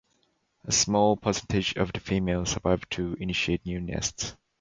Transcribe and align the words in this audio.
A 0.65 0.71
small 0.71 1.15
percentage 1.15 1.75
of 1.75 1.93
the 1.93 1.99
females 1.99 2.49
survive 2.49 2.89
to 2.89 3.13
initiate 3.19 3.63
new 3.67 3.79
nests. 3.79 4.35